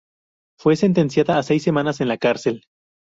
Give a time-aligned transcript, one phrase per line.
[0.59, 2.63] Fue sentenciada a seis semanas en la cárcel.